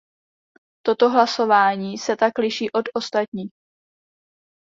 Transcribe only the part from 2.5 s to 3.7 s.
od ostatních.